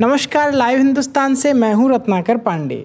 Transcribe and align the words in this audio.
नमस्कार, 0.00 0.52
लाइव 0.52 0.78
हिंदुस्तान 0.78 1.34
से 1.34 1.52
मैं 1.52 1.72
हूँ 1.74 1.88
रत्नाकर 1.90 2.36
पांडे। 2.36 2.76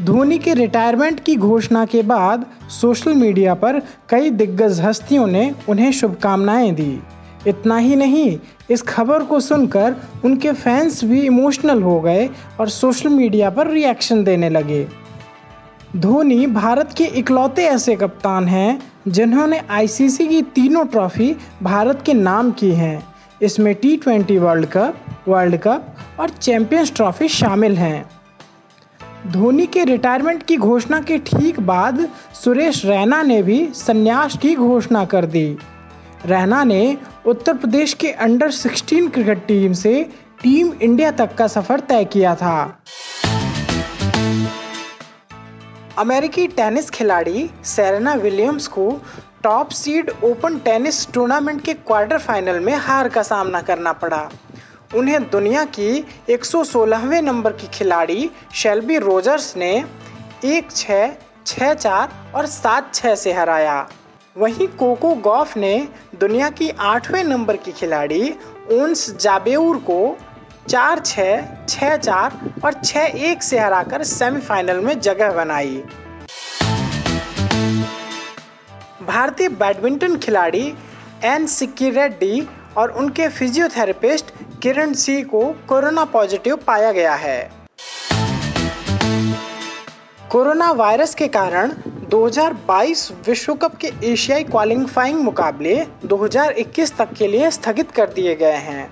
धोनी 0.00 0.38
के 0.38 0.54
रिटायरमेंट 0.54 1.20
की 1.20 1.36
घोषणा 1.36 1.84
के 1.84 2.02
बाद 2.02 2.46
सोशल 2.70 3.14
मीडिया 3.14 3.54
पर 3.54 3.80
कई 4.10 4.30
दिग्गज 4.30 4.80
हस्तियों 4.80 5.26
ने 5.26 5.54
उन्हें 5.68 5.92
शुभकामनाएँ 5.92 6.72
दी। 6.72 6.98
इतना 7.46 7.76
ही 7.76 7.96
नहीं, 7.96 8.38
इस 8.70 8.82
खबर 8.82 9.22
को 9.22 9.40
सुनकर 9.40 9.96
उनके 10.24 10.52
फैंस 10.52 11.04
भी 11.04 11.20
इमोशनल 11.20 11.82
हो 11.82 12.00
गए 12.00 12.28
और 12.60 12.68
सोशल 12.68 13.08
मीडिया 13.08 13.50
पर 13.50 13.70
रिएक्शन 13.70 14.24
देने 14.24 14.50
लगे। 14.50 14.86
धोनी 15.96 16.46
भारत 16.46 16.94
के 16.98 17.04
इकलौते 17.04 17.66
ऐसे 17.66 17.96
कप्तान 17.96 18.48
हैं 18.48 18.80
जिन्होंने 19.08 19.62
आईसीसी 19.70 20.26
की 20.26 20.42
तीनों 20.54 20.86
ट्रॉफी 20.86 21.36
भारत 21.62 22.02
के 22.06 22.14
नाम 22.14 22.50
की 22.50 22.72
हैं। 22.72 23.15
इसमें 23.42 23.74
T 23.74 23.96
twenty 23.96 24.38
world 24.38 24.66
cup 24.66 25.24
world 25.28 25.56
cup 25.56 25.96
और 26.20 26.28
चैंपियंस 26.28 26.92
ट्रॉफी 26.94 27.28
शामिल 27.28 27.76
हैं। 27.76 28.10
धोनी 29.32 29.66
के 29.66 29.84
रिटायरमेंट 29.84 30.42
की 30.42 30.56
घोषणा 30.56 31.00
के 31.00 31.18
ठीक 31.18 31.60
बाद 31.60 32.08
सुरेश 32.44 32.84
रैना 32.86 33.22
ने 33.22 33.42
भी 33.42 33.68
संन्यास 33.74 34.36
की 34.36 34.54
घोषणा 34.54 35.04
कर 35.04 35.26
दी। 35.26 35.46
रैना 36.26 36.64
ने 36.64 36.96
उत्तर 37.26 37.54
प्रदेश 37.54 37.94
के 37.94 38.10
अंडर 38.10 38.50
16 38.50 39.10
क्रिकेट 39.10 39.46
टीम 39.46 39.72
से 39.72 40.02
टीम 40.42 40.72
इंडिया 40.82 41.10
तक 41.10 41.34
का 41.34 41.46
सफ़र 41.46 41.80
तय 41.80 42.04
किया 42.04 42.34
था। 42.34 42.82
अमेरिकी 45.98 46.46
टेनिस 46.46 46.90
खिलाड़ी 46.90 47.50
सेरेना 47.64 48.14
विलियम्स 48.14 48.66
को 48.66 49.02
top 49.46 49.70
seed 49.70 50.10
open 50.24 50.58
tennis 50.58 50.96
tournament 51.12 51.60
के 51.64 51.72
क्वार्टर 51.74 52.18
फाइनल 52.18 52.58
में 52.60 52.72
हार 52.74 53.08
का 53.08 53.22
सामना 53.22 53.60
करना 53.62 53.92
पड़ा। 53.92 54.30
उन्हें 54.96 55.28
दुनिया 55.30 55.64
की 55.64 56.04
116वें 56.30 57.20
नंबर 57.22 57.52
की 57.52 57.66
खिलाड़ी 57.66 58.30
शेल्बी 58.54 58.96
रोजर्स 58.98 59.56
ने 59.56 59.68
एक 60.44 60.70
छः 60.70 61.12
छः 61.46 61.74
चार 61.74 62.32
और 62.34 62.46
सात 62.46 62.94
छः 62.94 63.14
से 63.14 63.32
हराया। 63.32 63.88
वहीं 64.36 64.66
कोको 64.68 65.14
गॉफ 65.14 65.56
ने 65.56 65.76
दुनिया 66.20 66.48
की 66.50 66.70
आठवें 66.70 67.22
नंबर 67.24 67.56
की 67.56 67.72
खिलाड़ी 67.72 68.30
ओन्स 68.72 69.10
जाबेउर 69.16 69.76
को 69.90 70.16
चार 70.68 71.00
छः 71.00 71.46
छः 71.68 71.96
चार 71.96 72.40
और 72.64 72.72
छः 72.72 73.00
एक 73.30 73.42
से 73.42 73.58
हराकर 73.58 74.02
सेमीफाइनल 74.04 74.80
में 74.80 75.00
जगह 75.00 75.32
बनाई। 75.32 75.82
भारतीय 79.06 79.48
बैडमिंटन 79.48 80.16
खिलाड़ी 80.16 80.66
एन 81.24 81.46
सिक्की 81.46 81.90
रेड्डी 81.90 82.46
और 82.76 82.90
उनके 82.92 83.28
फिजियोथेरेपिस्ट 83.28 84.30
किरण 84.62 84.92
सिंह 84.92 85.24
को 85.24 85.42
कोरोना 85.68 86.04
पॉजिटिव 86.04 86.56
पाया 86.56 86.90
गया 86.92 87.14
है। 87.14 87.50
कोरोना 90.30 90.70
वायरस 90.72 91.14
के 91.14 91.28
कारण 91.28 91.72
2022 92.10 93.10
विश्व 93.26 93.54
कप 93.54 93.76
के 93.76 93.92
एशियाई 94.04 94.44
क्वालिफाइंग 94.44 95.20
मुकाबले 95.20 95.76
2021 96.04 96.96
तक 96.98 97.12
के 97.12 97.26
लिए 97.26 97.50
स्थगित 97.50 97.90
कर 97.90 98.10
दिए 98.10 98.34
गए 98.34 98.56
हैं। 98.66 98.90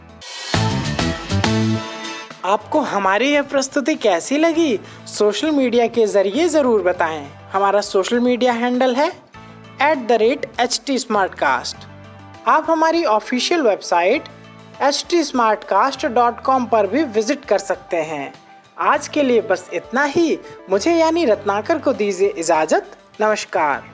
आपको 2.45 2.81
हमारी 2.81 3.33
यह 3.33 3.43
प्रस्तुति 3.43 3.95
कैसी 3.97 4.39
लगी? 4.39 4.79
सोशल 5.09 5.51
मीडिया 5.51 5.87
के 5.89 6.07
ज़रिए 6.07 6.49
ज़रूर 6.49 6.83
बताएँ। 6.83 7.27
हमारा 7.53 7.81
सोशल 7.81 8.21
मीडिया 8.21 8.53
हैंडल 8.53 8.95
है 8.95 9.13
at 9.83 9.99
the 9.99 10.13
rate 10.13 10.47
H 10.61 10.81
T 10.87 10.99
smart 10.99 11.35
cast 11.35 11.77
आप 12.49 12.67
हमारी 12.71 13.05
official 13.05 13.63
website 13.63 14.25
H 14.83 15.07
T 15.11 15.23
smart 15.25 15.65
cast 15.65 16.07
dot 16.07 16.41
com 16.41 16.67
पर 16.67 16.87
भी 16.87 17.03
विज़िट 17.03 17.45
कर 17.45 17.59
सकते 17.59 17.97
हैं। 17.97 18.33
आज 18.79 19.09
के 19.09 19.23
लिए 19.23 19.41
बस 19.41 19.71
इतना 19.75 20.05
ही। 20.05 20.39
मुझे 20.71 20.93
यानी 20.93 21.25
रत्नाकर 21.25 21.79
को 21.79 21.93
दीजिए 21.93 22.29
इजाज़त। 22.29 22.97
नमस्कार। 23.21 23.94